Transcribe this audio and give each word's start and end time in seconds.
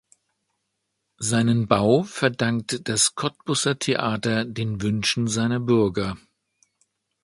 Seinen 1.19 1.67
Bau 1.67 2.01
verdankt 2.01 2.89
das 2.89 3.13
Cottbuser 3.13 3.77
Theater 3.77 4.45
den 4.45 4.81
Wünschen 4.81 5.27
seiner 5.27 5.59
Bürger. 5.59 6.17